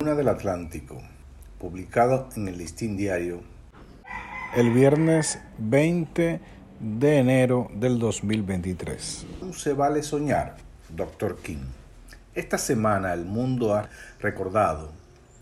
Una 0.00 0.14
del 0.14 0.28
Atlántico, 0.28 1.02
publicado 1.58 2.30
en 2.34 2.48
el 2.48 2.56
Listín 2.56 2.96
Diario 2.96 3.42
el 4.56 4.70
viernes 4.70 5.40
20 5.58 6.40
de 6.80 7.18
enero 7.18 7.70
del 7.74 7.98
2023. 7.98 9.26
Se 9.52 9.74
vale 9.74 10.02
soñar, 10.02 10.56
Dr. 10.88 11.36
King. 11.42 11.66
Esta 12.34 12.56
semana 12.56 13.12
el 13.12 13.26
mundo 13.26 13.74
ha 13.74 13.90
recordado 14.20 14.90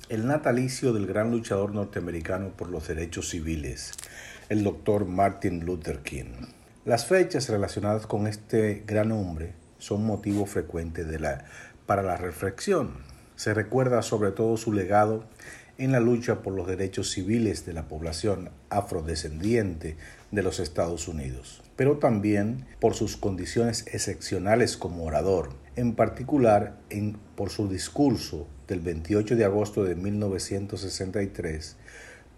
el 0.09 0.27
natalicio 0.27 0.93
del 0.93 1.06
gran 1.06 1.30
luchador 1.30 1.72
norteamericano 1.72 2.48
por 2.48 2.68
los 2.68 2.88
derechos 2.88 3.29
civiles, 3.29 3.93
el 4.48 4.64
Dr. 4.64 5.04
Martin 5.04 5.64
Luther 5.64 6.00
King. 6.00 6.34
Las 6.84 7.06
fechas 7.06 7.48
relacionadas 7.48 8.09
con 8.09 8.27
este 8.27 8.82
gran 8.84 9.12
hombre 9.12 9.52
son 9.79 10.04
motivo 10.04 10.46
frecuente 10.46 11.04
de 11.04 11.20
la, 11.20 11.45
para 11.86 12.02
la 12.02 12.16
reflexión. 12.16 13.18
Se 13.39 13.55
recuerda 13.55 14.02
sobre 14.02 14.32
todo 14.32 14.57
su 14.57 14.73
legado 14.73 15.23
en 15.79 15.93
la 15.93 16.00
lucha 16.00 16.43
por 16.43 16.54
los 16.54 16.67
derechos 16.67 17.13
civiles 17.13 17.64
de 17.64 17.72
la 17.72 17.86
población 17.86 18.50
afrodescendiente 18.68 19.96
de 20.32 20.43
los 20.43 20.58
Estados 20.58 21.07
Unidos, 21.07 21.63
pero 21.77 21.99
también 21.99 22.66
por 22.80 22.94
sus 22.94 23.16
condiciones 23.16 23.86
excepcionales 23.93 24.77
como 24.77 25.04
orador, 25.04 25.50
en 25.77 25.94
particular 25.94 26.80
por 27.36 27.50
su 27.50 27.68
discurso 27.68 28.49
del 28.66 28.80
28 28.80 29.36
de 29.36 29.44
agosto 29.44 29.85
de 29.85 29.94
1963, 29.94 31.77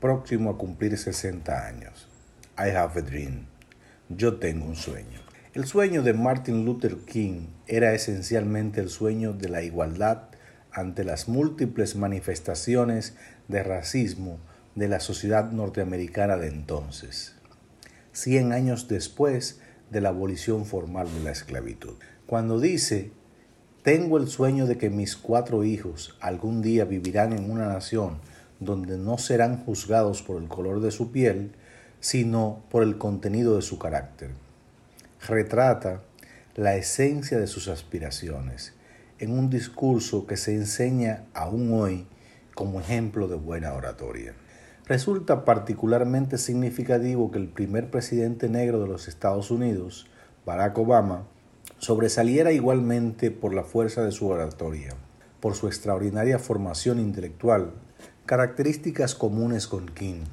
próximo 0.03 0.51
a 0.51 0.59
cumplir 0.59 0.99
60 0.99 1.67
años. 1.67 2.09
I 2.59 2.77
have 2.77 3.01
a 3.01 3.03
dream. 3.03 3.47
Yo 4.11 4.37
tengo 4.37 4.67
un 4.67 4.77
sueño. 4.77 5.21
El 5.55 5.65
sueño 5.65 6.03
de 6.03 6.13
Martin 6.13 6.67
Luther 6.67 6.99
King 7.07 7.47
era 7.67 7.95
esencialmente 7.95 8.83
el 8.83 8.91
sueño 8.91 9.33
de 9.33 9.49
la 9.49 9.63
igualdad 9.63 10.30
ante 10.73 11.05
las 11.05 11.29
múltiples 11.29 11.97
manifestaciones 11.97 13.15
de 13.49 13.63
racismo 13.63 14.39
de 14.75 14.89
la 14.89 15.01
sociedad 15.01 15.51
norteamericana 15.51 16.37
de 16.37 16.49
entonces, 16.49 17.35
cien 18.13 18.53
años 18.53 18.89
después 18.89 19.61
de 19.91 20.01
la 20.01 20.11
abolición 20.11 20.65
formal 20.65 21.09
de 21.13 21.25
la 21.25 21.33
esclavitud. 21.33 21.95
Cuando 22.27 22.61
dice, 22.61 23.11
tengo 23.83 24.19
el 24.19 24.29
sueño 24.29 24.67
de 24.67 24.79
que 24.79 24.91
mis 24.91 25.17
cuatro 25.17 25.65
hijos 25.65 26.17
algún 26.21 26.63
día 26.63 26.85
vivirán 26.85 27.33
en 27.33 27.51
una 27.51 27.67
nación 27.67 28.19
donde 28.61 28.99
no 28.99 29.19
serán 29.19 29.65
juzgados 29.65 30.23
por 30.23 30.41
el 30.41 30.49
color 30.49 30.81
de 30.81 30.91
su 30.91 31.11
piel, 31.11 31.53
sino 31.99 32.63
por 32.71 32.83
el 32.83 32.99
contenido 32.99 33.57
de 33.57 33.63
su 33.63 33.79
carácter. 33.79 34.31
Retrata 35.27 36.03
la 36.55 36.77
esencia 36.77 37.39
de 37.39 37.47
sus 37.47 37.69
aspiraciones 37.69 38.75
en 39.21 39.39
un 39.39 39.51
discurso 39.51 40.27
que 40.27 40.37
se 40.37 40.55
enseña 40.55 41.25
aún 41.35 41.73
hoy 41.73 42.07
como 42.55 42.81
ejemplo 42.81 43.29
de 43.29 43.37
buena 43.37 43.75
oratoria. 43.75 44.35
Resulta 44.87 45.45
particularmente 45.45 46.39
significativo 46.39 47.31
que 47.31 47.39
el 47.39 47.49
primer 47.49 47.91
presidente 47.91 48.49
negro 48.49 48.81
de 48.81 48.89
los 48.89 49.09
Estados 49.09 49.51
Unidos, 49.51 50.07
Barack 50.47 50.77
Obama, 50.79 51.27
sobresaliera 51.79 52.51
igualmente 52.51 53.31
por 53.31 53.55
la 53.55 53.63
fuerza 53.63 54.03
de 54.03 54.11
su 54.11 54.27
oratoria, 54.27 54.95
por 55.41 55.55
su 55.55 55.69
extraordinaria 55.69 56.39
formación 56.39 56.99
intelectual, 56.99 57.73
características 58.27 59.15
comunes 59.15 59.67
con 59.67 59.87
King, 59.87 60.25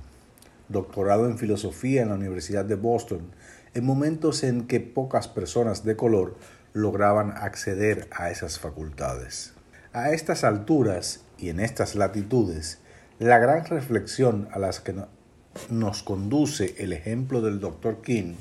doctorado 0.69 1.27
en 1.27 1.37
filosofía 1.37 2.01
en 2.01 2.09
la 2.09 2.15
Universidad 2.15 2.65
de 2.65 2.75
Boston, 2.75 3.21
en 3.73 3.85
momentos 3.85 4.43
en 4.43 4.65
que 4.65 4.79
pocas 4.79 5.27
personas 5.27 5.83
de 5.83 5.95
color 5.95 6.35
lograban 6.77 7.31
acceder 7.31 8.07
a 8.11 8.29
esas 8.29 8.59
facultades. 8.59 9.53
A 9.93 10.11
estas 10.11 10.43
alturas 10.43 11.21
y 11.37 11.49
en 11.49 11.59
estas 11.59 11.95
latitudes, 11.95 12.79
la 13.19 13.39
gran 13.39 13.65
reflexión 13.65 14.47
a 14.51 14.59
las 14.59 14.79
que 14.79 14.95
nos 15.69 16.03
conduce 16.03 16.75
el 16.77 16.93
ejemplo 16.93 17.41
del 17.41 17.59
Dr. 17.59 18.01
King 18.01 18.35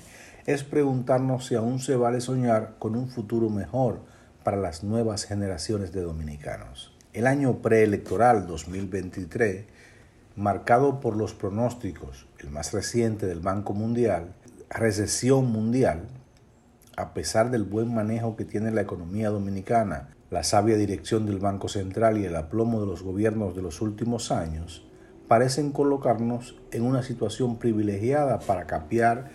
es 0.45 0.65
preguntarnos 0.65 1.47
si 1.47 1.55
aún 1.55 1.81
se 1.81 1.97
vale 1.97 2.21
soñar 2.21 2.77
con 2.78 2.94
un 2.94 3.09
futuro 3.09 3.49
mejor 3.49 4.00
para 4.44 4.59
las 4.59 4.84
nuevas 4.84 5.25
generaciones 5.25 5.93
de 5.93 6.03
dominicanos. 6.03 6.94
El 7.15 7.27
año 7.27 7.62
preelectoral 7.62 8.47
2023, 8.47 9.65
marcado 10.37 11.00
por 11.00 11.16
los 11.16 11.32
pronósticos, 11.32 12.27
el 12.38 12.50
más 12.50 12.72
reciente 12.72 13.27
del 13.27 13.41
Banco 13.41 13.72
Mundial, 13.72 14.34
recesión 14.69 15.50
mundial, 15.50 16.03
a 16.97 17.12
pesar 17.12 17.51
del 17.51 17.65
buen 17.65 17.95
manejo 17.95 18.37
que 18.37 18.45
tiene 18.45 18.71
la 18.71 18.81
economía 18.81 19.29
dominicana, 19.29 20.09
la 20.31 20.43
sabia 20.43 20.77
dirección 20.77 21.27
del 21.27 21.39
Banco 21.39 21.69
Central 21.69 22.19
y 22.19 22.25
el 22.25 22.34
aplomo 22.34 22.81
de 22.81 22.87
los 22.87 23.03
gobiernos 23.03 23.55
de 23.55 23.62
los 23.62 23.81
últimos 23.81 24.33
años, 24.33 24.87
parecen 25.29 25.73
colocarnos 25.73 26.56
en 26.73 26.83
una 26.83 27.03
situación 27.03 27.59
privilegiada 27.59 28.39
para 28.41 28.67
capear 28.67 29.31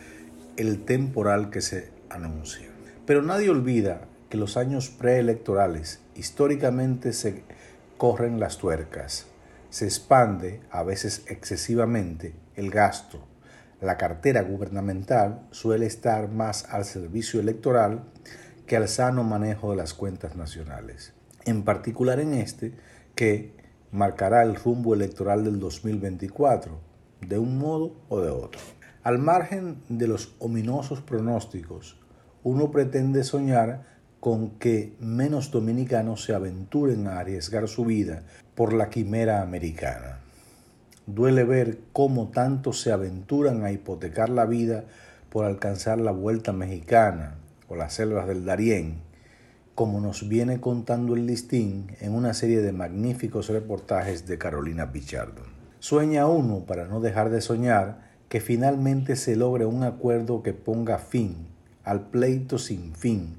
el 0.58 0.84
temporal 0.84 1.50
que 1.50 1.62
se 1.62 1.92
anuncia. 2.10 2.68
Pero 3.06 3.22
nadie 3.22 3.50
olvida 3.50 4.02
que 4.30 4.38
los 4.38 4.58
años 4.58 4.90
preelectorales 4.90 6.02
históricamente 6.16 7.14
se 7.14 7.44
corren 7.98 8.40
las 8.40 8.58
tuercas, 8.58 9.28
se 9.70 9.86
expande, 9.86 10.62
a 10.72 10.84
veces 10.84 11.24
excesivamente, 11.28 12.34
el 12.56 12.72
gasto, 12.72 13.20
la 13.82 13.98
cartera 13.98 14.44
gubernamental 14.44 15.48
suele 15.52 15.88
estar 15.88 16.30
más 16.30 16.66
al 16.70 16.86
servicio 16.86 17.40
electoral 17.40 18.04
que 18.68 18.78
al 18.78 18.88
sano 18.88 19.24
manejo 19.24 19.72
de 19.72 19.78
las 19.78 19.94
cuentas 19.96 20.36
nacionales, 20.36 21.14
en 21.46 21.64
particular 21.64 22.20
en 22.20 22.34
este 22.34 22.74
que 23.16 23.54
marcará 23.92 24.44
el 24.44 24.56
rumbo 24.56 24.94
electoral 24.94 25.44
del 25.44 25.60
2024, 25.60 26.80
de 27.28 27.38
un 27.38 27.58
modo 27.58 27.96
o 28.08 28.22
de 28.22 28.30
otro. 28.30 28.62
Al 29.04 29.18
margen 29.18 29.82
de 29.90 30.08
los 30.08 30.36
ominosos 30.40 31.02
pronósticos, 31.02 32.00
uno 32.44 32.72
pretende 32.72 33.24
soñar 33.24 33.84
con 34.20 34.60
que 34.60 34.96
menos 35.00 35.50
dominicanos 35.50 36.24
se 36.24 36.36
aventuren 36.36 37.08
a 37.08 37.20
arriesgar 37.20 37.68
su 37.68 37.86
vida 37.86 38.24
por 38.54 38.74
la 38.74 38.90
quimera 38.90 39.42
americana. 39.42 40.21
Duele 41.08 41.44
ver 41.44 41.80
cómo 41.94 42.30
tantos 42.30 42.82
se 42.82 42.92
aventuran 42.92 43.64
a 43.64 43.72
hipotecar 43.72 44.30
la 44.30 44.46
vida 44.46 44.86
por 45.30 45.46
alcanzar 45.46 46.00
la 46.00 46.12
vuelta 46.12 46.54
mexicana 46.54 47.36
o 47.68 47.76
las 47.76 47.94
selvas 47.94 48.28
del 48.28 48.46
Darién, 48.46 49.02
como 49.76 50.00
nos 50.00 50.28
viene 50.28 50.62
contando 50.62 51.16
el 51.16 51.26
listín 51.26 51.88
en 52.02 52.14
una 52.14 52.34
serie 52.34 52.62
de 52.62 52.72
magníficos 52.72 53.50
reportajes 53.50 54.28
de 54.28 54.38
Carolina 54.38 54.92
Pichardo. 54.92 55.42
Sueña 55.80 56.28
uno, 56.28 56.66
para 56.66 56.86
no 56.86 57.02
dejar 57.02 57.32
de 57.32 57.42
soñar, 57.42 58.12
que 58.30 58.40
finalmente 58.40 59.16
se 59.16 59.36
logre 59.36 59.66
un 59.66 59.84
acuerdo 59.84 60.44
que 60.44 60.54
ponga 60.54 61.00
fin 61.00 61.48
al 61.84 62.10
pleito 62.10 62.60
sin 62.60 62.94
fin 62.94 63.36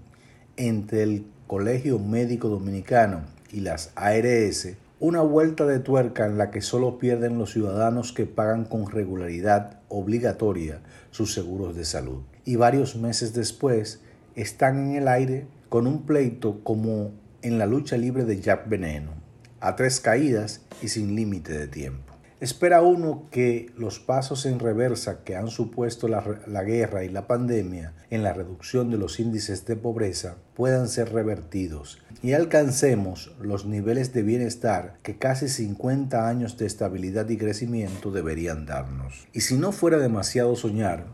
entre 0.56 1.04
el 1.04 1.26
Colegio 1.46 1.98
Médico 1.98 2.48
Dominicano 2.48 3.20
y 3.52 3.60
las 3.60 3.92
ARS 3.94 4.68
una 5.02 5.20
vuelta 5.20 5.66
de 5.66 5.80
tuerca 5.80 6.26
en 6.26 6.38
la 6.38 6.52
que 6.52 6.60
solo 6.60 6.96
pierden 6.96 7.36
los 7.36 7.50
ciudadanos 7.50 8.12
que 8.12 8.24
pagan 8.24 8.64
con 8.64 8.88
regularidad 8.88 9.80
obligatoria 9.88 10.80
sus 11.10 11.34
seguros 11.34 11.74
de 11.74 11.84
salud. 11.84 12.22
Y 12.44 12.54
varios 12.54 12.94
meses 12.94 13.34
después 13.34 14.00
están 14.36 14.78
en 14.78 14.94
el 14.94 15.08
aire 15.08 15.48
con 15.68 15.88
un 15.88 16.06
pleito 16.06 16.60
como 16.62 17.10
en 17.42 17.58
la 17.58 17.66
lucha 17.66 17.96
libre 17.96 18.24
de 18.24 18.40
Jack 18.40 18.68
Veneno, 18.68 19.10
a 19.58 19.74
tres 19.74 19.98
caídas 19.98 20.60
y 20.80 20.86
sin 20.86 21.16
límite 21.16 21.52
de 21.52 21.66
tiempo. 21.66 22.11
Espera 22.42 22.82
uno 22.82 23.28
que 23.30 23.70
los 23.78 24.00
pasos 24.00 24.46
en 24.46 24.58
reversa 24.58 25.22
que 25.22 25.36
han 25.36 25.46
supuesto 25.46 26.08
la, 26.08 26.62
guerra 26.64 27.04
y 27.04 27.08
la 27.08 27.28
pandemia 27.28 27.92
en 28.10 28.24
la 28.24 28.32
reducción 28.32 28.90
de 28.90 28.98
los 28.98 29.20
índices 29.20 29.64
de 29.64 29.76
pobreza 29.76 30.38
puedan 30.56 30.88
ser 30.88 31.12
revertidos 31.12 32.02
y 32.20 32.32
alcancemos 32.32 33.32
los 33.40 33.64
niveles 33.64 34.12
de 34.12 34.24
bienestar 34.24 34.96
que 35.04 35.18
casi 35.18 35.48
50 35.48 36.28
años 36.28 36.58
de 36.58 36.66
estabilidad 36.66 37.28
y 37.28 37.36
crecimiento 37.36 38.10
deberían 38.10 38.66
darnos. 38.66 39.28
Y 39.32 39.42
si 39.42 39.56
no 39.56 39.70
fuera 39.70 39.98
demasiado 39.98 40.56
soñar, 40.56 41.06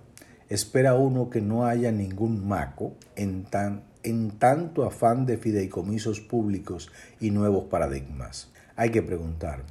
espera 0.49 0.95
uno 0.95 1.29
que 1.29 1.43
no 1.43 1.67
haya 1.67 1.93
ningún 1.93 2.49
maco 2.49 2.95
en, 3.17 3.45
tan, 3.45 3.83
en 4.03 4.31
tanto 4.31 4.87
afán 4.87 5.27
de 5.27 5.37
fideicomisos 5.37 6.23
públicos 6.23 6.91
y 7.21 7.33
nuevos 7.33 7.65
paradigmas. 7.65 8.49
Hay 8.77 8.93
que 8.93 9.03
preguntar, 9.03 9.65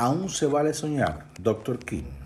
¿Aún 0.00 0.28
se 0.28 0.46
vale 0.46 0.74
soñar, 0.74 1.26
Dr. 1.40 1.80
King? 1.80 2.08